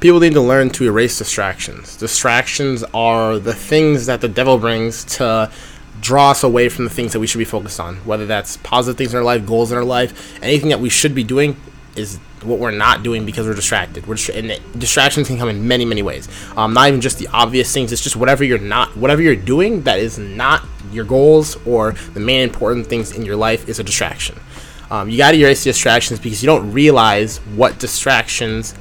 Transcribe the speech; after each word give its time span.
People 0.00 0.18
need 0.18 0.32
to 0.32 0.40
learn 0.40 0.70
to 0.70 0.86
erase 0.86 1.18
distractions. 1.18 1.96
Distractions 1.96 2.82
are 2.94 3.38
the 3.38 3.54
things 3.54 4.06
that 4.06 4.22
the 4.22 4.28
devil 4.28 4.58
brings 4.58 5.04
to 5.16 5.50
draw 6.00 6.30
us 6.30 6.42
away 6.42 6.70
from 6.70 6.84
the 6.84 6.90
things 6.90 7.12
that 7.12 7.20
we 7.20 7.26
should 7.26 7.38
be 7.38 7.44
focused 7.44 7.78
on. 7.78 7.96
Whether 8.06 8.24
that's 8.24 8.56
positive 8.58 8.96
things 8.96 9.12
in 9.12 9.18
our 9.18 9.24
life, 9.24 9.44
goals 9.44 9.70
in 9.70 9.76
our 9.76 9.84
life, 9.84 10.42
anything 10.42 10.70
that 10.70 10.80
we 10.80 10.88
should 10.88 11.14
be 11.14 11.22
doing 11.22 11.54
is 11.96 12.16
what 12.42 12.58
we're 12.58 12.70
not 12.70 13.02
doing 13.02 13.26
because 13.26 13.46
we're 13.46 13.54
distracted. 13.54 14.06
We're 14.06 14.14
distra- 14.14 14.38
and 14.38 14.80
distractions 14.80 15.28
can 15.28 15.36
come 15.36 15.50
in 15.50 15.68
many, 15.68 15.84
many 15.84 16.00
ways. 16.02 16.28
Um, 16.56 16.72
not 16.72 16.88
even 16.88 17.02
just 17.02 17.18
the 17.18 17.28
obvious 17.28 17.70
things. 17.72 17.92
It's 17.92 18.02
just 18.02 18.16
whatever 18.16 18.42
you're 18.42 18.58
not, 18.58 18.96
whatever 18.96 19.20
you're 19.20 19.36
doing 19.36 19.82
that 19.82 19.98
is 19.98 20.18
not 20.18 20.64
your 20.90 21.04
goals 21.04 21.56
or 21.66 21.92
the 22.14 22.20
main 22.20 22.42
important 22.42 22.86
things 22.86 23.12
in 23.12 23.26
your 23.26 23.36
life 23.36 23.68
is 23.68 23.78
a 23.78 23.84
distraction. 23.84 24.40
Um, 24.90 25.08
you 25.08 25.18
got 25.18 25.32
to 25.32 25.36
erase 25.36 25.62
the 25.62 25.70
distractions 25.70 26.18
because 26.18 26.42
you 26.42 26.46
don't 26.46 26.72
realize 26.72 27.38
what 27.54 27.78
distractions 27.78 28.74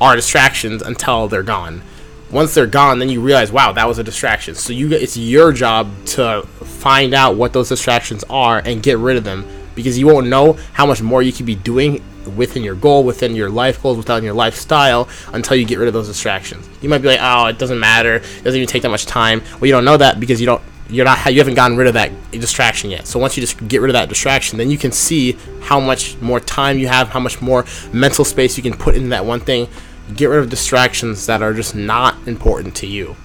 are 0.00 0.16
distractions 0.16 0.82
until 0.82 1.28
they're 1.28 1.42
gone. 1.42 1.82
Once 2.30 2.54
they're 2.54 2.66
gone, 2.66 2.98
then 2.98 3.08
you 3.08 3.20
realize, 3.20 3.50
wow, 3.50 3.72
that 3.72 3.88
was 3.88 3.98
a 3.98 4.04
distraction. 4.04 4.54
So 4.54 4.72
you, 4.72 4.92
it's 4.92 5.16
your 5.16 5.52
job 5.52 5.90
to 6.06 6.42
find 6.42 7.14
out 7.14 7.36
what 7.36 7.52
those 7.52 7.68
distractions 7.70 8.22
are 8.28 8.58
and 8.58 8.82
get 8.82 8.98
rid 8.98 9.16
of 9.16 9.24
them 9.24 9.46
because 9.74 9.98
you 9.98 10.06
won't 10.06 10.26
know 10.26 10.54
how 10.72 10.84
much 10.84 11.00
more 11.00 11.22
you 11.22 11.32
could 11.32 11.46
be 11.46 11.54
doing 11.54 12.02
within 12.36 12.62
your 12.62 12.74
goal, 12.74 13.04
within 13.04 13.34
your 13.34 13.48
life 13.48 13.82
goals, 13.82 13.96
within 13.96 14.24
your 14.24 14.34
lifestyle 14.34 15.08
until 15.32 15.56
you 15.56 15.64
get 15.64 15.78
rid 15.78 15.88
of 15.88 15.94
those 15.94 16.08
distractions. 16.08 16.68
You 16.82 16.88
might 16.88 16.98
be 16.98 17.08
like, 17.08 17.20
oh, 17.22 17.46
it 17.46 17.58
doesn't 17.58 17.78
matter. 17.78 18.16
It 18.16 18.44
doesn't 18.44 18.56
even 18.56 18.66
take 18.66 18.82
that 18.82 18.90
much 18.90 19.06
time. 19.06 19.42
Well, 19.52 19.66
you 19.66 19.72
don't 19.72 19.84
know 19.84 19.96
that 19.96 20.20
because 20.20 20.40
you 20.40 20.46
don't 20.46 20.62
you're 20.90 21.04
not 21.04 21.32
you 21.32 21.38
haven't 21.38 21.54
gotten 21.54 21.76
rid 21.76 21.86
of 21.86 21.94
that 21.94 22.10
distraction 22.32 22.90
yet. 22.90 23.06
So 23.06 23.18
once 23.18 23.36
you 23.36 23.40
just 23.40 23.66
get 23.68 23.80
rid 23.80 23.90
of 23.90 23.94
that 23.94 24.08
distraction, 24.08 24.58
then 24.58 24.70
you 24.70 24.78
can 24.78 24.92
see 24.92 25.32
how 25.60 25.80
much 25.80 26.18
more 26.20 26.40
time 26.40 26.78
you 26.78 26.88
have, 26.88 27.08
how 27.08 27.20
much 27.20 27.40
more 27.40 27.64
mental 27.92 28.24
space 28.24 28.56
you 28.56 28.62
can 28.62 28.74
put 28.74 28.94
in 28.94 29.10
that 29.10 29.24
one 29.24 29.40
thing. 29.40 29.68
Get 30.14 30.26
rid 30.26 30.40
of 30.40 30.50
distractions 30.50 31.26
that 31.26 31.42
are 31.42 31.52
just 31.54 31.74
not 31.74 32.16
important 32.26 32.74
to 32.76 32.86
you. 32.86 33.16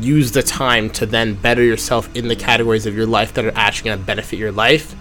Use 0.00 0.32
the 0.32 0.42
time 0.42 0.90
to 0.90 1.06
then 1.06 1.34
better 1.34 1.62
yourself 1.62 2.14
in 2.16 2.28
the 2.28 2.36
categories 2.36 2.86
of 2.86 2.94
your 2.94 3.06
life 3.06 3.34
that 3.34 3.44
are 3.44 3.52
actually 3.54 3.90
going 3.90 4.00
to 4.00 4.04
benefit 4.04 4.38
your 4.38 4.52
life, 4.52 4.94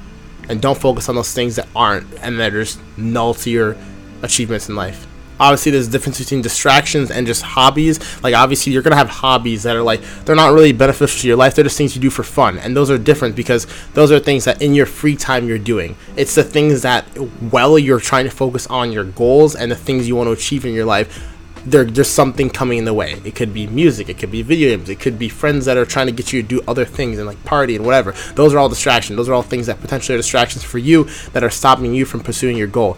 and 0.49 0.61
don't 0.61 0.77
focus 0.77 1.07
on 1.09 1.15
those 1.15 1.33
things 1.33 1.55
that 1.55 1.67
aren't 1.75 2.11
and 2.21 2.39
that 2.39 2.53
are 2.53 2.63
just 2.63 2.79
null 2.97 3.33
to 3.35 3.49
your 3.49 3.77
achievements 4.21 4.67
in 4.67 4.75
life 4.75 5.07
obviously 5.39 5.71
there's 5.71 5.87
a 5.87 5.91
difference 5.91 6.19
between 6.19 6.41
distractions 6.41 7.11
and 7.11 7.25
just 7.25 7.41
hobbies 7.41 7.99
like 8.23 8.35
obviously 8.35 8.73
you're 8.73 8.81
gonna 8.81 8.95
have 8.95 9.09
hobbies 9.09 9.63
that 9.63 9.75
are 9.75 9.83
like 9.83 10.01
they're 10.25 10.35
not 10.35 10.53
really 10.53 10.71
beneficial 10.71 11.21
to 11.21 11.27
your 11.27 11.37
life 11.37 11.55
they're 11.55 11.63
just 11.63 11.77
things 11.77 11.95
you 11.95 12.01
do 12.01 12.09
for 12.09 12.23
fun 12.23 12.57
and 12.59 12.75
those 12.75 12.89
are 12.89 12.97
different 12.97 13.35
because 13.35 13.67
those 13.93 14.11
are 14.11 14.19
things 14.19 14.45
that 14.45 14.61
in 14.61 14.73
your 14.73 14.85
free 14.85 15.15
time 15.15 15.47
you're 15.47 15.57
doing 15.57 15.95
it's 16.15 16.35
the 16.35 16.43
things 16.43 16.81
that 16.81 17.03
while 17.51 17.77
you're 17.79 17.99
trying 17.99 18.25
to 18.25 18.31
focus 18.31 18.67
on 18.67 18.91
your 18.91 19.03
goals 19.03 19.55
and 19.55 19.71
the 19.71 19.75
things 19.75 20.07
you 20.07 20.15
want 20.15 20.27
to 20.27 20.31
achieve 20.31 20.65
in 20.65 20.73
your 20.73 20.85
life 20.85 21.29
there, 21.65 21.83
there's 21.83 22.09
something 22.09 22.49
coming 22.49 22.77
in 22.77 22.85
the 22.85 22.93
way. 22.93 23.21
It 23.25 23.35
could 23.35 23.53
be 23.53 23.67
music, 23.67 24.09
it 24.09 24.17
could 24.17 24.31
be 24.31 24.41
video 24.41 24.75
games, 24.75 24.89
it 24.89 24.99
could 24.99 25.19
be 25.19 25.29
friends 25.29 25.65
that 25.65 25.77
are 25.77 25.85
trying 25.85 26.07
to 26.07 26.11
get 26.11 26.31
you 26.31 26.41
to 26.41 26.47
do 26.47 26.61
other 26.67 26.85
things 26.85 27.17
and 27.17 27.27
like 27.27 27.43
party 27.43 27.75
and 27.75 27.85
whatever. 27.85 28.13
Those 28.35 28.53
are 28.53 28.59
all 28.59 28.69
distractions. 28.69 29.17
Those 29.17 29.29
are 29.29 29.33
all 29.33 29.43
things 29.43 29.67
that 29.67 29.81
potentially 29.81 30.15
are 30.15 30.19
distractions 30.19 30.63
for 30.63 30.77
you 30.77 31.05
that 31.33 31.43
are 31.43 31.49
stopping 31.49 31.93
you 31.93 32.05
from 32.05 32.21
pursuing 32.21 32.57
your 32.57 32.67
goal 32.67 32.97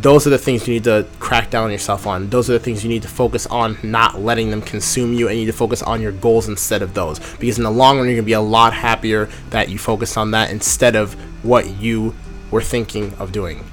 those 0.00 0.26
are 0.26 0.30
the 0.30 0.38
things 0.38 0.66
you 0.66 0.74
need 0.74 0.84
to 0.84 1.06
crack 1.20 1.50
down 1.50 1.64
on 1.64 1.70
yourself 1.70 2.06
on. 2.06 2.28
Those 2.28 2.50
are 2.50 2.54
the 2.54 2.58
things 2.58 2.82
you 2.82 2.90
need 2.90 3.02
to 3.02 3.08
focus 3.08 3.46
on, 3.46 3.78
not 3.82 4.20
letting 4.20 4.50
them 4.50 4.60
consume 4.60 5.12
you, 5.12 5.28
and 5.28 5.38
you 5.38 5.44
need 5.44 5.52
to 5.52 5.56
focus 5.56 5.82
on 5.82 6.00
your 6.00 6.12
goals 6.12 6.48
instead 6.48 6.82
of 6.82 6.94
those. 6.94 7.20
Because 7.36 7.58
in 7.58 7.64
the 7.64 7.70
long 7.70 7.98
run, 7.98 8.06
you're 8.06 8.16
gonna 8.16 8.26
be 8.26 8.32
a 8.32 8.40
lot 8.40 8.72
happier 8.72 9.28
that 9.50 9.68
you 9.68 9.78
focus 9.78 10.16
on 10.16 10.32
that 10.32 10.50
instead 10.50 10.96
of 10.96 11.14
what 11.44 11.68
you 11.80 12.14
were 12.50 12.62
thinking 12.62 13.14
of 13.14 13.32
doing. 13.32 13.64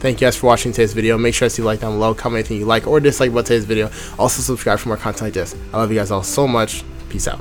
Thank 0.00 0.20
you 0.20 0.26
guys 0.26 0.36
for 0.36 0.46
watching 0.46 0.72
today's 0.72 0.94
video. 0.94 1.18
Make 1.18 1.34
sure 1.34 1.48
to 1.48 1.62
like 1.62 1.80
down 1.80 1.92
below, 1.92 2.14
comment 2.14 2.40
anything 2.40 2.58
you 2.58 2.64
like 2.64 2.86
or 2.86 3.00
dislike 3.00 3.30
about 3.30 3.46
today's 3.46 3.66
video. 3.66 3.90
Also 4.18 4.40
subscribe 4.40 4.78
for 4.78 4.88
more 4.88 4.96
content 4.96 5.22
like 5.22 5.34
this. 5.34 5.54
I 5.72 5.78
love 5.78 5.90
you 5.90 5.98
guys 5.98 6.10
all 6.10 6.22
so 6.22 6.48
much. 6.48 6.84
Peace 7.10 7.28
out. 7.28 7.40